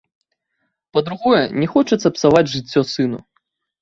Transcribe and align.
Па-другое, 0.95 1.43
не 1.65 1.69
хочацца 1.73 2.07
псаваць 2.17 2.47
жыццё 2.55 2.81
сыну. 2.97 3.19